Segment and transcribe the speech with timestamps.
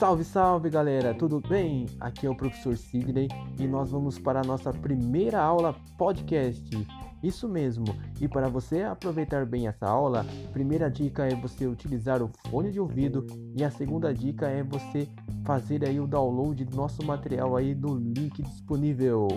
[0.00, 1.86] Salve, salve galera, tudo bem?
[2.00, 3.28] Aqui é o professor Sidney
[3.58, 6.88] e nós vamos para a nossa primeira aula podcast.
[7.22, 7.84] Isso mesmo,
[8.18, 12.72] e para você aproveitar bem essa aula, a primeira dica é você utilizar o fone
[12.72, 15.06] de ouvido e a segunda dica é você
[15.44, 19.28] fazer aí o download do nosso material aí no link disponível.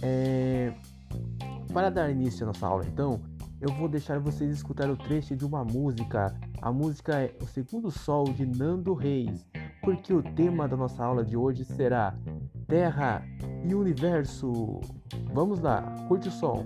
[0.00, 0.72] É...
[1.72, 3.20] Para dar início à nossa aula, então,
[3.62, 6.34] eu vou deixar vocês escutar o trecho de uma música.
[6.60, 9.46] A música é O Segundo Sol de Nando Reis
[9.80, 12.14] porque o tema da nossa aula de hoje será
[12.66, 13.24] Terra
[13.64, 14.80] e Universo.
[15.32, 16.64] Vamos lá, curte o som.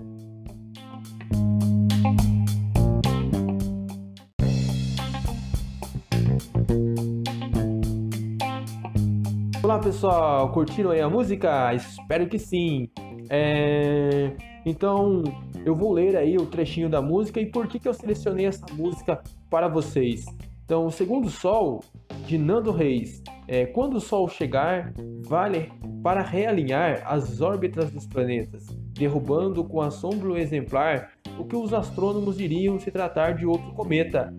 [9.63, 11.73] Olá pessoal, curtiram aí a música?
[11.75, 12.89] Espero que sim.
[13.29, 14.35] É...
[14.65, 15.23] Então
[15.67, 18.65] eu vou ler aí o trechinho da música e por que, que eu selecionei essa
[18.73, 20.25] música para vocês.
[20.63, 21.81] Então, segundo Sol
[22.25, 23.21] de Nando Reis.
[23.47, 24.93] É, quando o Sol chegar,
[25.25, 25.71] vale
[26.03, 32.79] para realinhar as órbitas dos planetas, derrubando com assombro exemplar o que os astrônomos diriam
[32.79, 34.33] se tratar de outro cometa.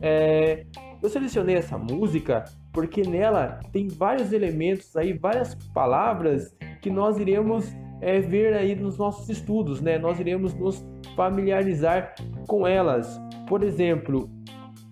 [0.00, 0.64] É,
[1.02, 7.66] eu selecionei essa música porque nela tem vários elementos aí, várias palavras que nós iremos
[8.00, 9.98] é, ver aí nos nossos estudos, né?
[9.98, 10.84] Nós iremos nos
[11.16, 12.14] familiarizar
[12.46, 13.20] com elas.
[13.48, 14.30] Por exemplo,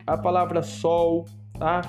[0.06, 1.24] a palavra Sol,
[1.58, 1.82] tá?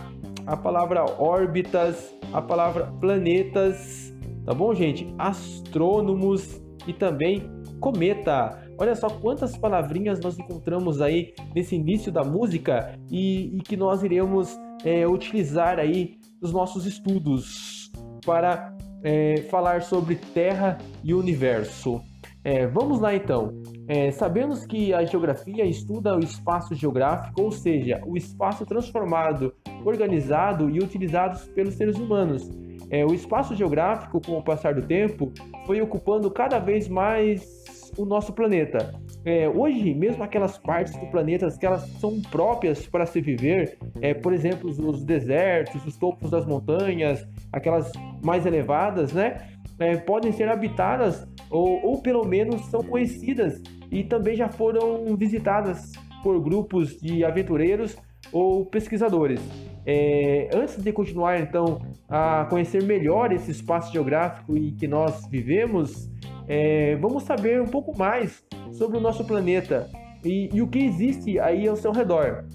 [0.45, 4.13] a palavra órbitas, a palavra planetas,
[4.45, 5.13] tá bom, gente?
[5.17, 8.59] Astrônomos e também cometa.
[8.77, 14.03] Olha só quantas palavrinhas nós encontramos aí nesse início da música e, e que nós
[14.03, 17.91] iremos é, utilizar aí nos nossos estudos
[18.25, 22.01] para é, falar sobre Terra e Universo.
[22.43, 23.53] É, vamos lá então.
[23.87, 30.69] É, sabemos que a geografia estuda o espaço geográfico, ou seja, o espaço transformado, organizado
[30.69, 32.49] e utilizado pelos seres humanos.
[32.89, 35.31] É, o espaço geográfico, com o passar do tempo,
[35.65, 38.93] foi ocupando cada vez mais o nosso planeta.
[39.29, 44.11] É, hoje, mesmo aquelas partes do planeta que elas são próprias para se viver, é,
[44.11, 47.91] por exemplo, os desertos, os topos das montanhas, aquelas
[48.23, 49.47] mais elevadas, né,
[49.77, 55.91] é, podem ser habitadas ou, ou pelo menos são conhecidas e também já foram visitadas
[56.23, 57.95] por grupos de aventureiros
[58.31, 59.39] ou pesquisadores.
[59.85, 66.09] É, antes de continuar então a conhecer melhor esse espaço geográfico em que nós vivemos,
[66.49, 69.87] é, vamos saber um pouco mais sobre o nosso planeta
[70.25, 72.45] e, e o que existe aí ao seu redor.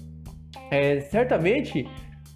[0.69, 1.87] É, certamente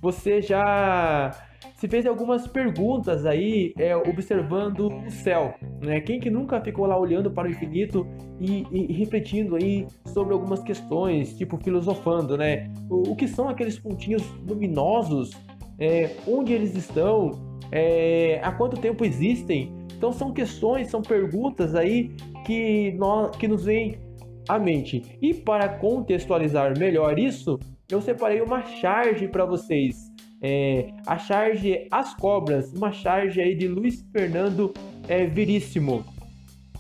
[0.02, 1.32] você já
[1.76, 5.54] se fez algumas perguntas aí, é, observando o céu.
[5.82, 6.02] Né?
[6.02, 8.06] Quem que nunca ficou lá olhando para o infinito
[8.38, 12.70] e, e refletindo aí sobre algumas questões, tipo filosofando, né?
[12.90, 15.32] O, o que são aqueles pontinhos luminosos?
[15.80, 17.32] É, onde eles estão?
[17.72, 19.79] É, há quanto tempo existem?
[20.00, 22.10] Então são questões, são perguntas aí
[22.46, 24.00] que, nós, que nos vêm
[24.48, 25.04] à mente.
[25.22, 27.60] E para contextualizar melhor isso,
[27.92, 30.10] eu separei uma charge para vocês
[30.42, 34.74] é, a charge As Cobras, uma charge aí de Luiz Fernando
[35.06, 36.06] é, Veríssimo.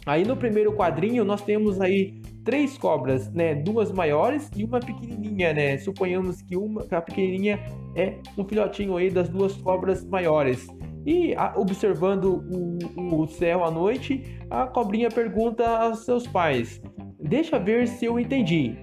[0.06, 3.53] Aí no primeiro quadrinho nós temos aí três cobras, né?
[3.53, 5.78] Duas maiores e uma pequenininha, né?
[5.78, 7.59] Suponhamos que uma a pequenininha
[7.97, 10.68] é um filhotinho aí das duas cobras maiores.
[11.06, 16.82] E a, observando o, o céu à noite, a cobrinha pergunta aos seus pais:
[17.20, 18.78] Deixa ver se eu entendi.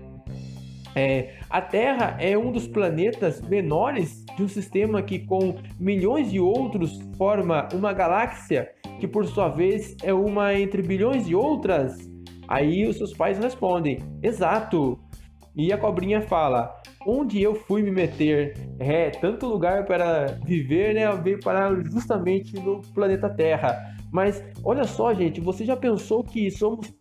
[0.95, 6.41] É, a Terra é um dos planetas menores de um sistema que, com milhões de
[6.41, 11.99] outros, forma uma galáxia que, por sua vez, é uma entre bilhões de outras?
[12.49, 14.99] Aí os seus pais respondem: Exato.
[15.55, 16.75] E a cobrinha fala:
[17.07, 18.59] Onde eu fui me meter?
[18.81, 21.09] É, tanto lugar para viver, né?
[21.23, 23.95] Veio para justamente no planeta Terra.
[24.11, 26.93] Mas olha só, gente, você já pensou que somos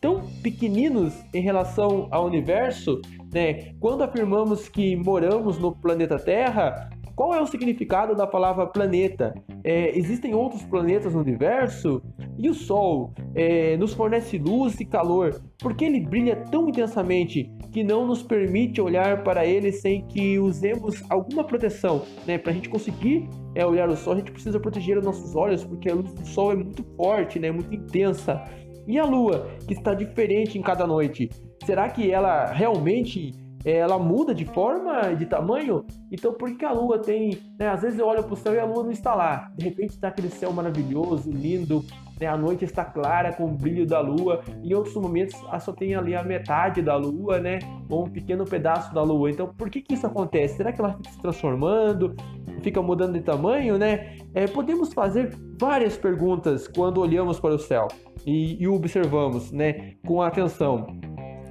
[0.00, 3.00] tão pequeninos em relação ao universo,
[3.32, 3.74] né?
[3.78, 9.34] Quando afirmamos que moramos no planeta Terra, qual é o significado da palavra planeta?
[9.62, 12.02] É, existem outros planetas no universo?
[12.36, 17.82] E o Sol é, nos fornece luz e calor, porque ele brilha tão intensamente que
[17.82, 22.02] não nos permite olhar para ele sem que usemos alguma proteção.
[22.24, 22.38] Né?
[22.38, 25.64] Para a gente conseguir é, olhar o Sol, a gente precisa proteger os nossos olhos,
[25.64, 27.50] porque a luz do Sol é muito forte, né?
[27.50, 28.44] muito intensa.
[28.86, 31.28] E a Lua, que está diferente em cada noite?
[31.64, 33.32] Será que ela realmente
[33.64, 35.84] ela muda de forma, de tamanho?
[36.12, 37.40] Então por que a Lua tem.
[37.58, 39.50] Né, às vezes eu olho para o céu e a Lua não está lá.
[39.56, 41.84] De repente está aquele céu maravilhoso, lindo,
[42.20, 45.94] né, a noite está clara com o brilho da lua, em outros momentos só tem
[45.94, 47.58] ali a metade da lua, né,
[47.88, 49.30] ou um pequeno pedaço da lua.
[49.30, 50.56] Então, por que que isso acontece?
[50.56, 52.14] Será que ela fica se transformando,
[52.62, 54.16] fica mudando de tamanho, né?
[54.34, 57.88] É, podemos fazer várias perguntas quando olhamos para o céu
[58.26, 60.86] e, e observamos, né, com atenção.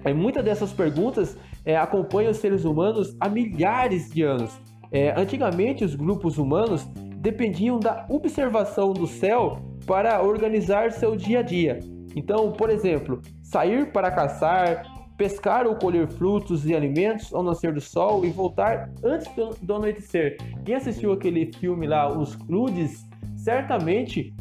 [0.03, 4.59] É, muitas dessas perguntas é, acompanham os seres humanos há milhares de anos.
[4.91, 6.87] É, antigamente, os grupos humanos
[7.23, 11.79] dependiam da observação do céu para organizar seu dia a dia.
[12.17, 14.83] Então, por exemplo, sair para caçar,
[15.17, 19.25] pescar ou colher frutos e alimentos ao nascer do sol e voltar antes
[19.61, 20.35] do, anoitecer.
[20.65, 24.33] Quem assistiu aquele filme lá, Os Crudes, certamente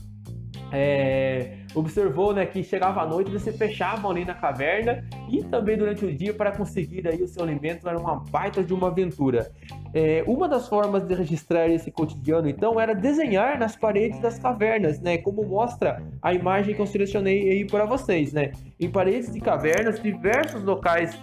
[0.73, 5.77] é, observou né, que chegava à noite eles se fechavam ali na caverna e também
[5.77, 9.51] durante o dia para conseguir aí o seu alimento era uma baita de uma aventura.
[9.95, 15.01] É, uma das formas de registrar esse cotidiano então era desenhar nas paredes das cavernas,
[15.01, 18.53] né, como mostra a imagem que eu selecionei aí para vocês, né.
[18.79, 21.19] Em paredes de cavernas, diversos locais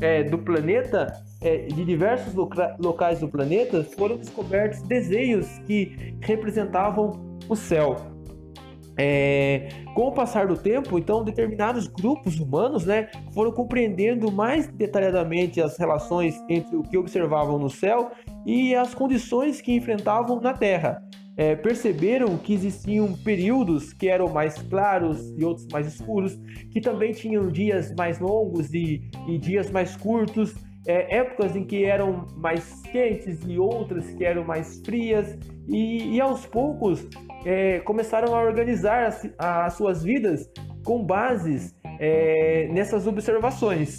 [0.00, 7.38] é, do planeta, é, de diversos loca locais do planeta, foram descobertos desenhos que representavam
[7.48, 8.11] o céu.
[8.98, 15.60] É, com o passar do tempo, então, determinados grupos humanos né, foram compreendendo mais detalhadamente
[15.60, 18.12] as relações entre o que observavam no céu
[18.44, 21.02] e as condições que enfrentavam na Terra.
[21.34, 26.38] É, perceberam que existiam períodos que eram mais claros e outros mais escuros,
[26.70, 30.54] que também tinham dias mais longos e, e dias mais curtos,
[30.86, 35.38] é, épocas em que eram mais quentes e outras que eram mais frias,
[35.68, 37.06] e, e aos poucos
[37.44, 40.50] é, começaram a organizar as, as, suas vidas
[40.84, 43.98] com bases é, nessas observações.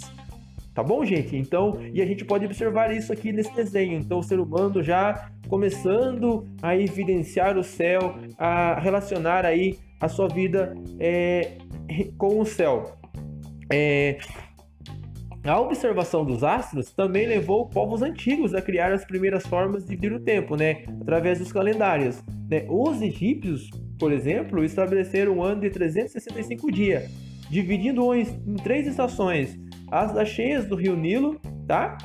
[0.74, 1.36] Tá bom, gente?
[1.36, 3.96] Então, e a gente pode observar isso aqui nesse desenho.
[3.96, 10.26] Então, o ser humano já começando a evidenciar o céu, a relacionar aí a sua
[10.26, 11.52] vida é,
[12.18, 12.96] com o céu.
[13.72, 14.18] É,
[15.44, 20.12] a observação dos astros também levou povos antigos a criar as primeiras formas de vir
[20.12, 20.84] o tempo, né?
[21.02, 22.22] Através dos calendários.
[22.50, 22.64] Né?
[22.68, 23.68] Os egípcios,
[23.98, 27.10] por exemplo, estabeleceram um ano de 365 dias,
[27.50, 29.58] dividindo-o em, em três estações:
[29.90, 31.98] as das cheias do rio Nilo, tá?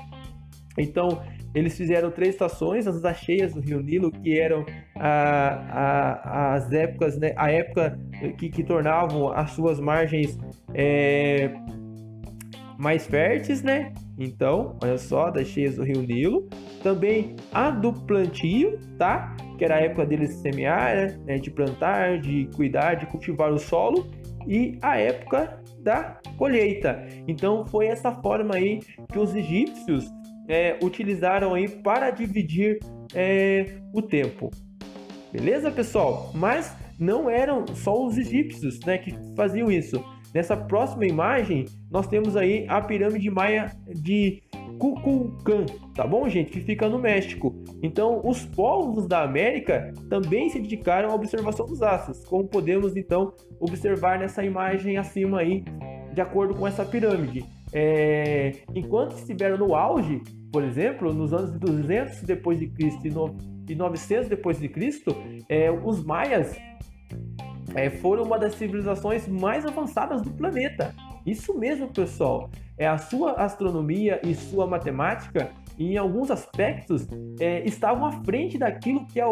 [0.77, 1.21] Então,
[1.56, 4.65] eles fizeram três estações, as das cheias do rio Nilo, que eram
[4.95, 7.33] a, a, as épocas, né?
[7.38, 7.97] A época
[8.38, 10.38] que, que tornavam as suas margens
[10.74, 11.51] é,
[12.80, 13.94] mais férteis, né?
[14.18, 16.48] Então, olha só, das cheias do Rio Nilo.
[16.81, 19.36] Também a do plantio, tá?
[19.58, 21.38] Que era a época deles semear, né?
[21.38, 24.10] de plantar, de cuidar, de cultivar o solo.
[24.48, 27.06] E a época da colheita.
[27.28, 28.80] Então, foi essa forma aí
[29.12, 30.10] que os egípcios
[30.48, 32.80] é, utilizaram aí para dividir
[33.14, 34.50] é, o tempo.
[35.34, 36.32] Beleza, pessoal?
[36.34, 40.02] Mas não eram só os egípcios né, que faziam isso.
[40.34, 44.44] Nessa próxima imagem, nós temos aí a pirâmide maia de
[44.80, 46.52] Kukulkan, tá bom, gente?
[46.52, 47.54] Que fica no México.
[47.84, 53.34] Então, os povos da América também se dedicaram à observação dos astros, como podemos então
[53.60, 55.66] observar nessa imagem acima aí,
[56.14, 57.44] de acordo com essa pirâmide.
[57.72, 58.54] É...
[58.74, 60.22] enquanto estiveram no auge,
[60.52, 63.06] por exemplo, nos anos 200 depois de Cristo
[63.70, 65.16] e 900 depois de Cristo,
[65.48, 66.58] é, os maias
[67.75, 70.94] é, foram uma das civilizações mais avançadas do planeta.
[71.25, 72.50] Isso mesmo, pessoal.
[72.77, 77.08] É a sua astronomia e sua matemática, em alguns aspectos,
[77.39, 79.25] é, estavam à frente daquilo que a,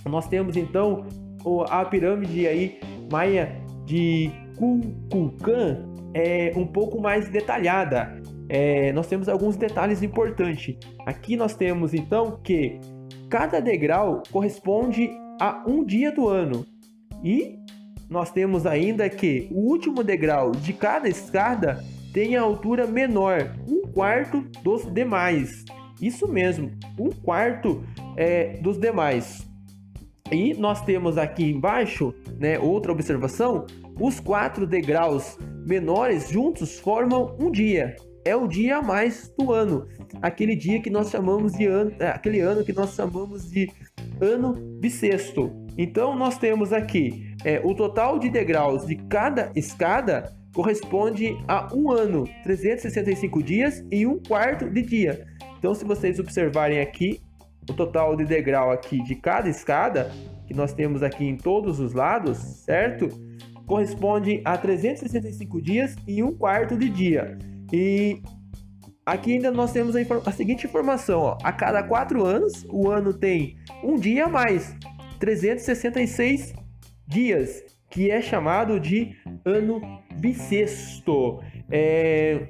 [0.06, 1.06] nós temos então
[1.70, 2.80] a pirâmide aí
[3.12, 8.22] maia de Kukulkan é um pouco mais detalhada.
[8.50, 10.78] É, nós temos alguns detalhes importantes.
[11.06, 12.80] Aqui nós temos então que
[13.30, 15.10] cada degrau corresponde
[15.42, 16.66] a um dia do ano
[17.24, 17.58] e
[18.10, 21.84] nós temos ainda que o último degrau de cada escada
[22.14, 25.66] tem a altura menor, um quarto dos demais.
[26.00, 27.84] Isso mesmo, um quarto
[28.16, 29.48] é, dos demais.
[30.32, 33.66] E nós temos aqui embaixo, né, outra observação,
[34.00, 37.96] os quatro degraus menores juntos formam um dia.
[38.26, 39.86] É o dia a mais do ano,
[40.22, 43.70] aquele dia que nós chamamos de ano, é, aquele ano que nós chamamos de
[44.22, 45.52] ano bissexto.
[45.78, 51.92] Então nós temos aqui é, o total de degraus de cada escada corresponde a um
[51.92, 55.26] ano, 365 dias e um quarto de dia.
[55.58, 57.20] Então, se vocês observarem aqui,
[57.70, 60.12] o total de degrau aqui de cada escada,
[60.46, 63.10] que nós temos aqui em todos os lados, certo?
[63.66, 67.38] Corresponde a 365 dias e um quarto de dia.
[67.72, 68.22] E
[69.06, 73.14] aqui ainda nós temos a, a seguinte informação: ó, a cada quatro anos, o ano
[73.14, 74.76] tem um dia a mais,
[75.20, 76.54] 366
[77.08, 79.82] dias, que é chamado de ano
[80.16, 81.40] bissexto.
[81.72, 82.50] É,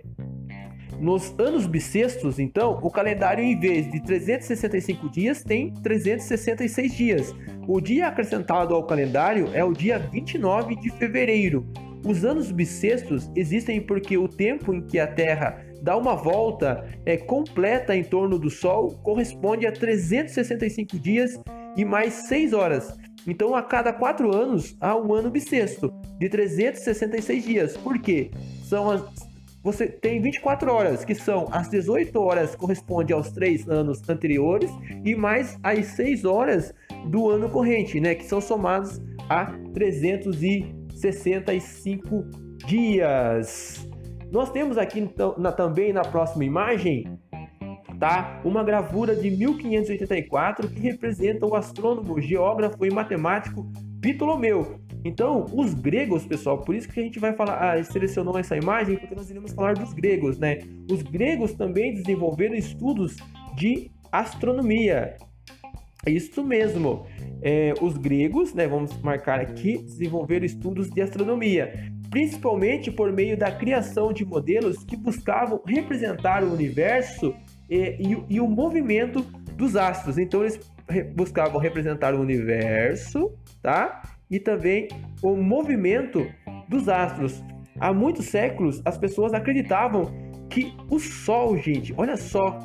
[1.00, 7.36] nos anos bissextos, então, o calendário, em vez de 365 dias, tem 366 dias.
[7.68, 11.68] O dia acrescentado ao calendário é o dia 29 de fevereiro.
[12.06, 17.18] Os anos bissextos existem porque o tempo em que a Terra dá uma volta é,
[17.18, 21.40] completa em torno do Sol corresponde a 365 dias
[21.76, 22.98] e mais 6 horas.
[23.28, 27.78] Então, a cada 4 anos há um ano bissexto de 366 dias.
[27.78, 28.32] Por quê?
[28.66, 29.04] São as
[29.64, 34.70] você tem 24 horas, que são as 18 horas corresponde aos três anos anteriores
[35.06, 36.74] e mais as 6 horas
[37.06, 39.00] do ano corrente, né, que são somados
[39.30, 42.26] a 365
[42.68, 43.88] dias.
[44.30, 47.18] Nós temos aqui então, na, também na próxima imagem
[48.04, 53.66] tá, uma gravura de 1584 que representa o astrônomo, geógrafo e matemático
[54.02, 54.78] Ptolomeu.
[55.06, 58.98] Então, os gregos, pessoal, por isso que a gente vai falar, ah, selecionou essa imagem,
[58.98, 60.60] porque nós iremos falar dos gregos, né?
[60.92, 63.16] Os gregos também desenvolveram estudos
[63.56, 65.16] de astronomia.
[66.06, 67.06] Isso mesmo.
[67.42, 73.50] É, os gregos, né, vamos marcar aqui, desenvolveram estudos de astronomia, principalmente por meio da
[73.50, 77.34] criação de modelos que buscavam representar o universo
[77.74, 79.22] e, e, e o movimento
[79.56, 80.18] dos astros.
[80.18, 80.60] Então, eles
[81.16, 84.02] buscavam representar o universo, tá?
[84.34, 84.88] e também
[85.22, 86.28] o movimento
[86.68, 87.44] dos astros.
[87.80, 90.12] Há muitos séculos, as pessoas acreditavam
[90.50, 92.58] que o Sol, gente, olha só,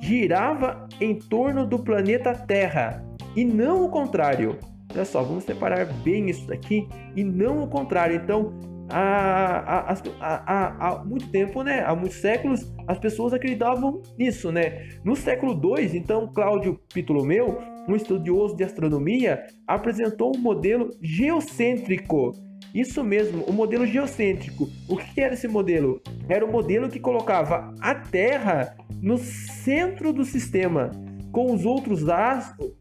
[0.00, 3.04] girava em torno do planeta Terra
[3.36, 4.58] e não o contrário.
[4.92, 8.16] Olha só, vamos separar bem isso daqui e não o contrário.
[8.16, 8.58] Então,
[8.90, 11.84] há, há, há, há, muito tempo, né?
[11.84, 14.88] Há muitos séculos, as pessoas acreditavam nisso, né?
[15.04, 22.32] No século II, então, Cláudio Ptolomeu um estudioso de astronomia, apresentou um modelo geocêntrico.
[22.74, 24.68] Isso mesmo, o modelo geocêntrico.
[24.88, 26.00] O que era esse modelo?
[26.28, 30.90] Era um modelo que colocava a Terra no centro do sistema,
[31.32, 32.04] com os outros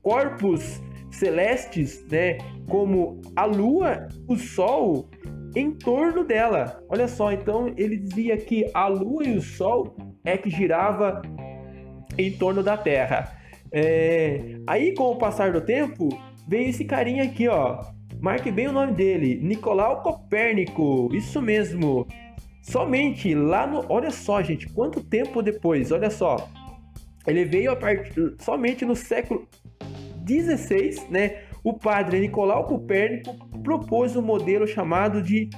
[0.02, 2.38] corpos celestes, né,
[2.68, 5.10] como a Lua, o Sol,
[5.56, 6.84] em torno dela.
[6.90, 11.22] Olha só, então ele dizia que a Lua e o Sol é que girava
[12.18, 13.36] em torno da Terra.
[13.72, 14.58] É...
[14.68, 16.10] Aí, com o passar do tempo,
[16.48, 17.84] veio esse carinha aqui, ó.
[18.20, 21.10] Marque bem o nome dele, Nicolau Copérnico.
[21.14, 22.06] Isso mesmo.
[22.62, 23.86] Somente lá no.
[23.88, 26.50] Olha só, gente, quanto tempo depois, olha só.
[27.26, 29.48] Ele veio a partir somente no século
[30.24, 31.44] 16, né?
[31.64, 35.50] O padre Nicolau Copérnico propôs um modelo chamado de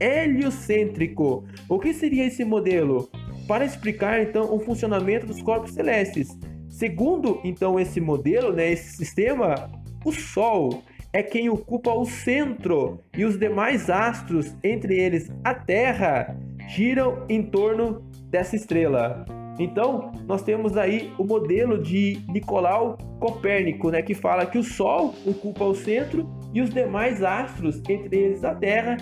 [0.00, 1.44] heliocêntrico.
[1.68, 3.08] O que seria esse modelo?
[3.46, 6.28] Para explicar então o funcionamento dos corpos celestes.
[6.68, 9.70] Segundo, então, esse modelo, né, esse sistema,
[10.04, 16.36] o Sol é quem ocupa o centro e os demais astros, entre eles a Terra,
[16.68, 19.24] giram em torno dessa estrela.
[19.58, 25.14] Então, nós temos aí o modelo de Nicolau Copérnico, né, que fala que o Sol
[25.24, 28.96] ocupa o centro e os demais astros, entre eles a Terra,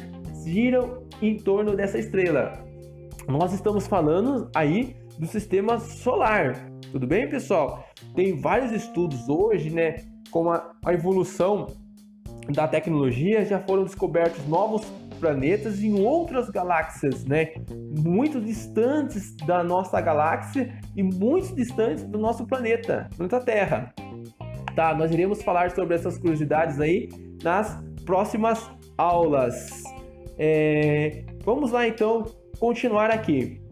[0.45, 2.53] giram em torno dessa estrela.
[3.27, 6.69] Nós estamos falando aí do sistema solar.
[6.91, 7.87] Tudo bem, pessoal?
[8.15, 9.97] Tem vários estudos hoje, né,
[10.31, 11.67] com a, a evolução
[12.51, 14.83] da tecnologia, já foram descobertos novos
[15.23, 17.53] planetas em outras galáxias, né?
[18.05, 23.95] Muito distantes da nossa galáxia e muito distantes do nosso planeta, planeta Terra.
[24.75, 27.09] Tá, nós iremos falar sobre essas curiosidades aí
[27.41, 29.85] nas próximas aulas.
[30.37, 32.25] É, vamos lá então
[32.59, 33.63] continuar aqui.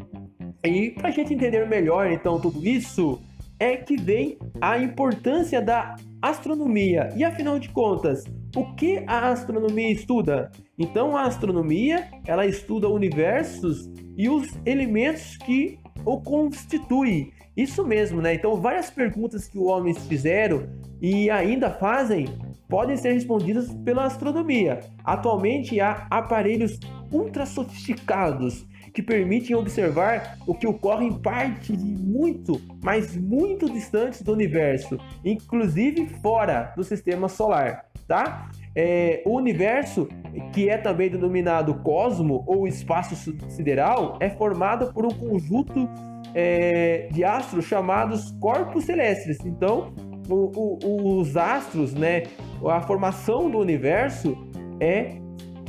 [0.64, 3.20] E para a gente entender melhor então tudo isso,
[3.58, 7.08] é que vem a importância da astronomia.
[7.16, 8.22] E afinal de contas,
[8.54, 10.50] o que a astronomia estuda?
[10.78, 17.32] Então a astronomia, ela estuda universos e os elementos que o constituem.
[17.56, 18.34] Isso mesmo, né?
[18.34, 20.68] Então várias perguntas que os homens fizeram
[21.00, 22.26] e ainda fazem
[22.68, 24.80] podem ser respondidas pela astronomia.
[25.04, 26.78] Atualmente há aparelhos
[27.12, 34.22] ultra sofisticados que permitem observar o que ocorre em parte de muito, mas muito distantes
[34.22, 38.50] do universo, inclusive fora do sistema solar tá?
[38.74, 40.08] É, o universo,
[40.52, 43.14] que é também denominado cosmo ou espaço
[43.48, 45.88] sideral, é formado por um conjunto
[46.34, 49.38] é, de astros chamados corpos celestes.
[49.44, 49.94] Então,
[50.28, 52.24] o, o, os astros, né,
[52.68, 54.36] a formação do universo
[54.80, 55.19] é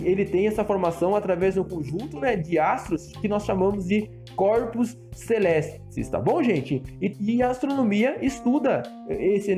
[0.03, 4.09] ele tem essa formação através de um conjunto né, de astros que nós chamamos de
[4.35, 6.81] corpos celestes, tá bom, gente?
[7.01, 9.55] E, e a astronomia estuda esse,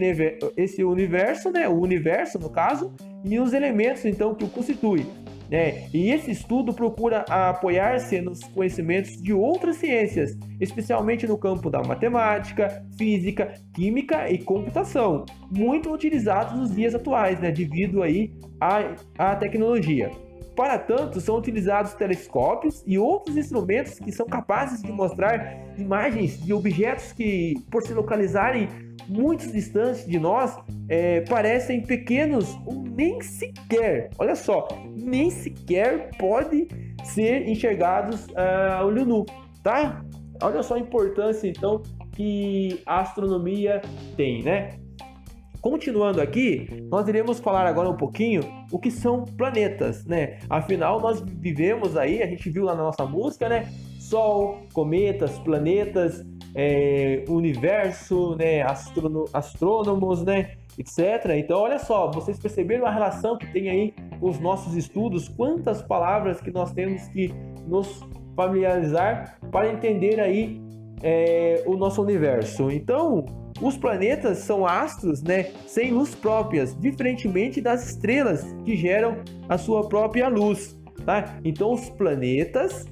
[0.57, 5.05] esse universo, né, o universo no caso, e os elementos então que o constituem.
[5.51, 11.83] É, e esse estudo procura apoiar-se nos conhecimentos de outras ciências, especialmente no campo da
[11.83, 19.35] matemática, física, química e computação, muito utilizados nos dias atuais, né, devido aí à, à
[19.35, 20.09] tecnologia.
[20.55, 26.53] Para tanto, são utilizados telescópios e outros instrumentos que são capazes de mostrar imagens de
[26.53, 28.69] objetos que, por se localizarem
[29.07, 30.55] muito distantes de nós,
[30.87, 36.67] é, parecem pequenos ou nem sequer, olha só, nem sequer pode
[37.03, 39.25] ser enxergados uh, a olho nu,
[39.63, 40.05] tá?
[40.41, 43.81] Olha só a importância então que a astronomia
[44.15, 44.82] tem, né?
[45.63, 50.39] Continuando aqui, nós iremos falar agora um pouquinho o que são planetas, né?
[50.49, 53.71] Afinal, nós vivemos aí, a gente viu lá na nossa música, né?
[53.97, 56.21] Sol, cometas, planetas,
[56.53, 58.61] é, universo, né?
[58.61, 60.51] Astrono astrônomos, né?
[60.77, 60.99] Etc.
[61.37, 65.29] Então, olha só, vocês perceberam a relação que tem aí com os nossos estudos?
[65.29, 67.33] Quantas palavras que nós temos que
[67.65, 68.01] nos
[68.35, 70.61] familiarizar para entender aí
[71.01, 72.69] é, o nosso universo.
[72.69, 73.25] Então,
[73.61, 79.87] os planetas são astros, né, sem luz próprias, diferentemente das estrelas que geram a sua
[79.87, 81.39] própria luz, tá?
[81.45, 82.85] Então os planetas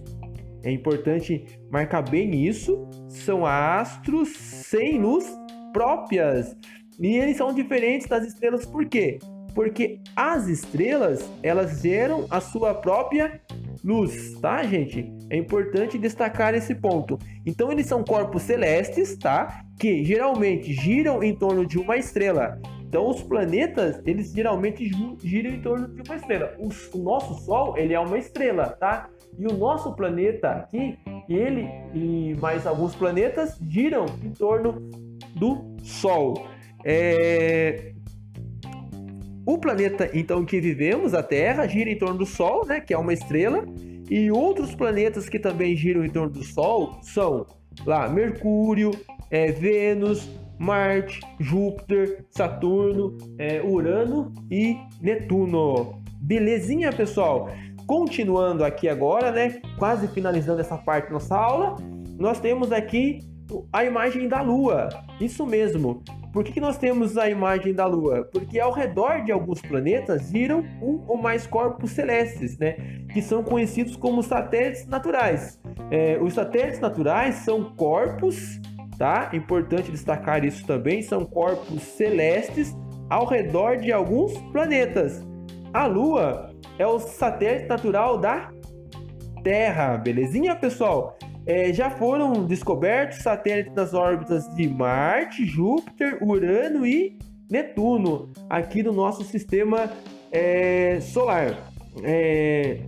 [0.63, 5.25] é importante marcar bem isso, são astros sem luz
[5.73, 6.55] próprias.
[6.99, 9.17] E eles são diferentes das estrelas por quê?
[9.55, 13.41] Porque as estrelas, elas geram a sua própria
[13.83, 15.11] luz, tá, gente?
[15.31, 17.17] É importante destacar esse ponto.
[17.45, 19.63] Então, eles são corpos celestes, tá?
[19.79, 22.59] Que geralmente giram em torno de uma estrela.
[22.81, 24.91] Então, os planetas, eles geralmente
[25.23, 26.53] giram em torno de uma estrela.
[26.59, 29.07] O, nosso Sol, ele é uma estrela, tá?
[29.39, 34.81] E o nosso planeta aqui, ele e mais alguns planetas giram em torno
[35.33, 36.45] do Sol.
[36.83, 37.93] É...
[39.45, 42.81] O planeta, então, que vivemos, a Terra, gira em torno do Sol, né?
[42.81, 43.63] Que é uma estrela.
[44.11, 47.45] E outros planetas que também giram em torno do Sol são
[47.85, 48.91] lá Mercúrio,
[49.29, 56.03] é, Vênus, Marte, Júpiter, Saturno, é, Urano e Netuno.
[56.19, 57.51] Belezinha, pessoal?
[57.87, 59.61] Continuando aqui agora, né?
[59.79, 61.77] Quase finalizando essa parte da nossa aula,
[62.19, 63.19] nós temos aqui
[63.71, 64.89] a imagem da Lua.
[65.21, 66.03] Isso mesmo.
[66.31, 68.23] Por que, que nós temos a imagem da Lua?
[68.31, 72.73] Porque ao redor de alguns planetas giram um ou mais corpos celestes, né?
[73.11, 75.59] Que são conhecidos como satélites naturais.
[75.89, 78.61] É, os satélites naturais são corpos,
[78.97, 79.29] tá?
[79.33, 82.73] Importante destacar isso também, são corpos celestes
[83.09, 85.21] ao redor de alguns planetas.
[85.73, 88.51] A Lua é o satélite natural da
[89.43, 91.17] Terra, belezinha, pessoal?
[91.45, 97.17] É, já foram descobertos satélites das órbitas de Marte, Júpiter, Urano e
[97.49, 99.91] Netuno aqui no nosso sistema
[100.31, 101.71] é, solar.
[102.03, 102.83] É...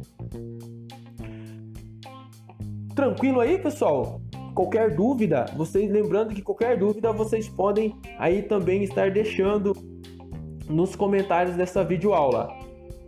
[2.95, 4.21] tranquilo aí, pessoal?
[4.55, 9.73] Qualquer dúvida, vocês lembrando que qualquer dúvida vocês podem aí também estar deixando
[10.69, 12.47] nos comentários dessa videoaula.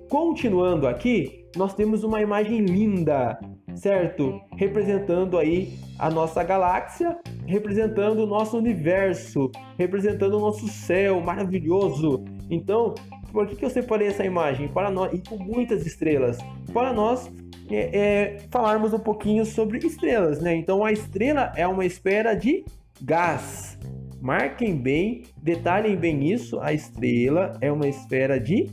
[0.10, 3.40] Continuando aqui, nós temos uma imagem linda,
[3.76, 4.42] certo?
[4.56, 12.24] Representando aí a nossa galáxia, representando o nosso universo, representando o nosso céu maravilhoso.
[12.50, 12.96] Então,
[13.32, 14.68] por que, que eu separei essa imagem?
[14.68, 16.38] Para nós, e com muitas estrelas,
[16.74, 17.32] para nós
[17.70, 20.56] é, é, falarmos um pouquinho sobre estrelas, né?
[20.56, 22.64] Então, a estrela é uma esfera de
[23.02, 23.78] gás.
[24.22, 28.70] Marquem bem, detalhem bem isso: a estrela é uma esfera de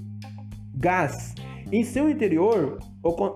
[0.75, 1.35] gás.
[1.73, 2.79] Em seu interior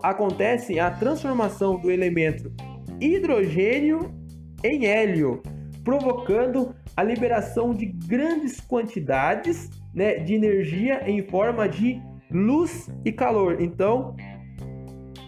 [0.03, 2.53] acontece a transformação do elemento
[3.01, 4.14] hidrogênio
[4.62, 5.42] em hélio,
[5.83, 11.99] provocando a liberação de grandes quantidades né, de energia em forma de
[12.31, 13.59] luz e calor.
[13.59, 14.14] Então,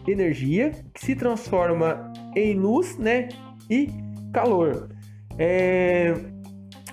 [0.06, 3.28] energia que se transforma em luz né,
[3.70, 3.88] e
[4.34, 4.90] calor.
[5.38, 6.14] É...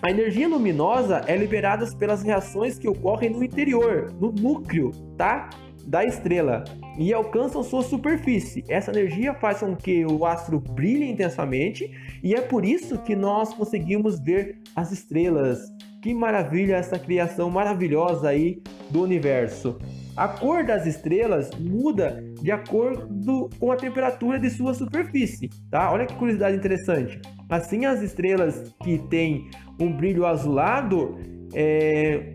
[0.01, 5.49] A energia luminosa é liberada pelas reações que ocorrem no interior, no núcleo, tá?
[5.85, 6.63] Da estrela
[6.97, 8.63] e alcançam sua superfície.
[8.67, 11.91] Essa energia faz com que o astro brilhe intensamente
[12.23, 15.59] e é por isso que nós conseguimos ver as estrelas.
[16.01, 19.77] Que maravilha essa criação maravilhosa aí do universo.
[20.15, 25.91] A cor das estrelas muda de acordo com a temperatura de sua superfície, tá?
[25.91, 27.19] Olha que curiosidade interessante.
[27.49, 31.17] Assim, as estrelas que têm um brilho azulado,
[31.53, 32.33] é,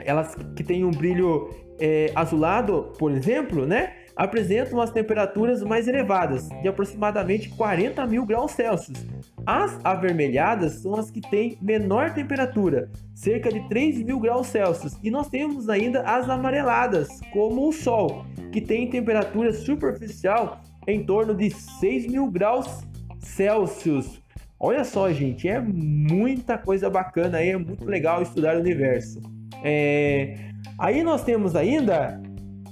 [0.00, 1.48] elas que têm um brilho
[1.80, 3.94] é, azulado, por exemplo, né?
[4.14, 9.06] Apresentam as temperaturas mais elevadas, de aproximadamente 40 mil graus Celsius.
[9.46, 14.98] As avermelhadas são as que têm menor temperatura, cerca de 3 mil graus Celsius.
[15.02, 21.34] E nós temos ainda as amareladas, como o Sol, que tem temperatura superficial em torno
[21.34, 22.84] de 6 mil graus
[23.20, 24.20] Celsius.
[24.58, 29.18] Olha só, gente, é muita coisa bacana aí, é muito legal estudar o universo.
[29.64, 30.49] É...
[30.78, 32.20] Aí nós temos ainda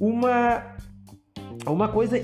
[0.00, 0.76] uma,
[1.66, 2.22] uma coisa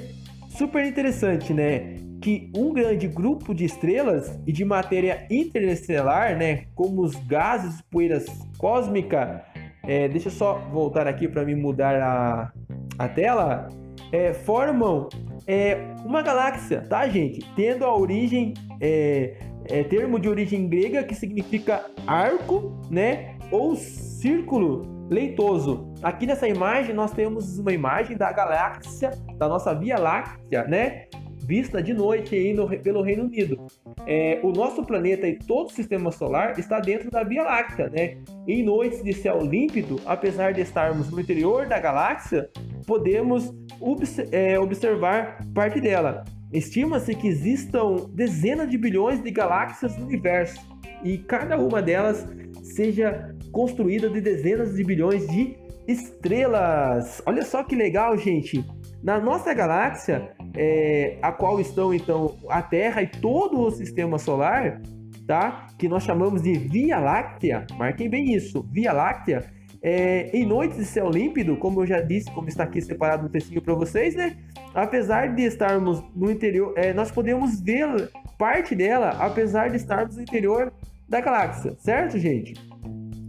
[0.49, 1.97] super interessante, né?
[2.23, 6.65] Que um grande grupo de estrelas e de matéria interestelar, né?
[6.75, 8.25] Como os gases poeiras
[8.57, 9.45] cósmica,
[9.83, 12.53] é, deixa eu só voltar aqui para me mudar a,
[12.99, 13.69] a tela,
[14.11, 15.09] é, formam
[15.47, 17.47] é, uma galáxia, tá, gente?
[17.55, 23.37] Tendo a origem é, é termo de origem grega que significa arco, né?
[23.51, 25.93] Ou círculo leitoso.
[26.03, 31.07] Aqui nessa imagem nós temos uma imagem da galáxia, da nossa Via Láctea, né?
[31.47, 33.67] Vista de noite aí no, pelo Reino Unido.
[34.07, 38.17] É, o nosso planeta e todo o sistema solar está dentro da Via Láctea, né?
[38.49, 42.49] Em noites de céu límpido, apesar de estarmos no interior da galáxia,
[42.87, 46.25] podemos obs é, observar parte dela.
[46.53, 50.61] Estima-se que existam dezenas de bilhões de galáxias no universo
[51.03, 52.27] e cada uma delas
[52.63, 57.23] seja construída de dezenas de bilhões de estrelas.
[57.25, 58.65] Olha só que legal, gente!
[59.03, 64.83] Na nossa galáxia, é, a qual estão então a Terra e todo o sistema solar,
[65.27, 65.69] tá?
[65.79, 67.67] Que nós chamamos de Via Láctea.
[67.79, 69.45] Marquem bem isso, Via Láctea.
[69.81, 73.29] É, em noites de céu límpido, como eu já disse, como está aqui separado no
[73.29, 74.37] textinho para vocês, né?
[74.75, 80.23] apesar de estarmos no interior, é, nós podemos ver parte dela, apesar de estarmos no
[80.23, 80.73] interior
[81.07, 82.55] da galáxia, certo, gente?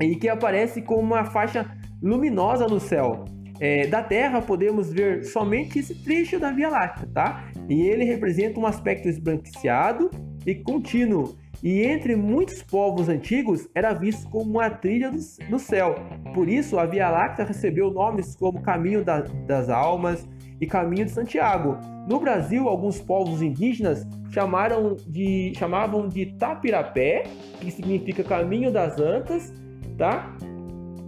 [0.02, 1.66] E que aparece como uma faixa
[2.02, 3.26] luminosa no céu.
[3.60, 7.50] É, da Terra podemos ver somente esse trecho da Via Láctea, tá?
[7.70, 10.12] E ele representa um aspecto esbranquiçado
[10.46, 11.36] e contínuo.
[11.64, 15.18] E entre muitos povos antigos era visto como uma trilha do,
[15.50, 15.96] do céu.
[16.34, 20.28] Por isso, a Via Láctea recebeu nomes como Caminho da, das Almas,
[20.60, 21.78] e Caminho de Santiago.
[22.08, 27.24] No Brasil, alguns povos indígenas chamaram de, chamavam de Tapirapé,
[27.60, 29.54] que significa Caminho das Antas,
[29.98, 30.36] tá?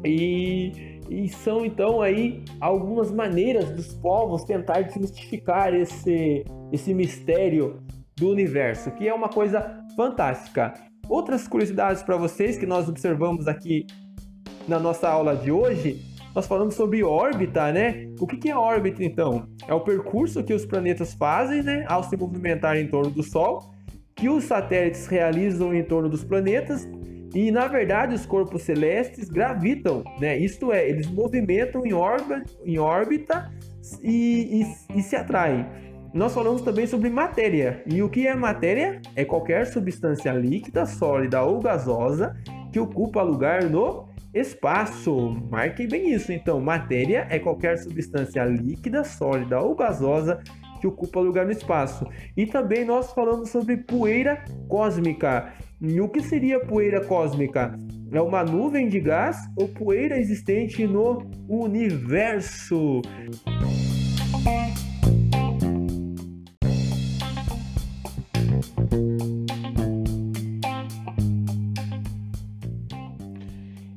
[0.04, 7.82] E, e são então aí algumas maneiras dos povos tentar desmistificar esse, esse mistério
[8.15, 10.73] do universo, que é uma coisa fantástica.
[11.10, 13.86] Outras curiosidades para vocês que nós observamos aqui
[14.67, 16.02] na nossa aula de hoje
[16.38, 18.13] nós falamos sobre órbita, né?
[18.19, 19.47] O que é órbita, então?
[19.67, 23.73] É o percurso que os planetas fazem, né, ao se movimentar em torno do Sol,
[24.15, 26.88] que os satélites realizam em torno dos planetas
[27.34, 30.38] e, na verdade, os corpos celestes gravitam, né?
[30.38, 33.52] Isto é, eles movimentam em, órbita, em órbita
[34.02, 35.66] e, e, e se atraem.
[36.13, 37.84] Nós falamos também sobre matéria.
[37.86, 39.02] E o que é matéria?
[39.16, 42.36] É qualquer substância líquida, sólida ou gasosa
[42.72, 46.32] que ocupa lugar no Espaço, marquem bem isso.
[46.32, 50.44] Então, matéria é qualquer substância líquida, sólida ou gasosa
[50.80, 52.06] que ocupa lugar no espaço.
[52.36, 55.52] E também nós falamos sobre poeira cósmica.
[55.80, 57.78] E o que seria poeira cósmica?
[58.12, 63.00] É uma nuvem de gás ou poeira existente no universo?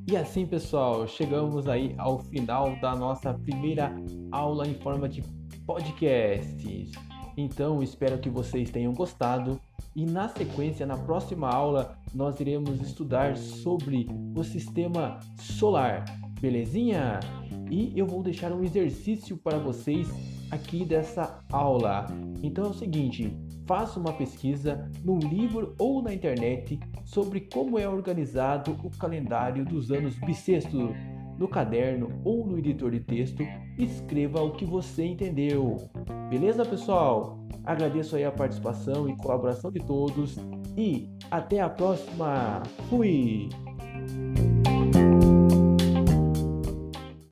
[0.07, 3.91] E assim, pessoal, chegamos aí ao final da nossa primeira
[4.31, 5.23] aula em forma de
[5.65, 6.93] podcasts.
[7.39, 9.59] Então, espero que vocês tenham gostado
[9.95, 16.05] e na sequência, na próxima aula, nós iremos estudar sobre o sistema solar.
[16.41, 17.21] Belezinha?
[17.71, 20.09] E eu vou deixar um exercício para vocês
[20.51, 22.07] aqui dessa aula.
[22.43, 27.89] Então é o seguinte, faça uma pesquisa no livro ou na internet sobre como é
[27.89, 30.91] organizado o calendário dos anos bissextos.
[31.41, 33.43] No caderno ou no editor de texto,
[33.79, 35.89] escreva o que você entendeu.
[36.29, 37.39] Beleza, pessoal?
[37.65, 40.37] Agradeço aí a participação e colaboração de todos
[40.77, 42.63] e até a próxima.
[42.91, 43.49] Fui!